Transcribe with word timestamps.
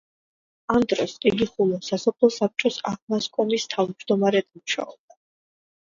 ამ 0.75 0.85
დროს 0.93 1.11
იგი 1.31 1.47
ხულოს 1.49 1.91
სასოფლო 1.93 2.31
საბჭოს 2.37 2.79
აღმასკომის 2.93 3.69
თავმჯდომარედ 3.75 4.51
მუშაობდა. 4.61 5.23